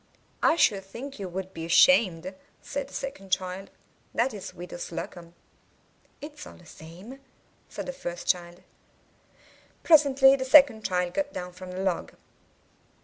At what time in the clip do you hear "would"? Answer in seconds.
1.29-1.53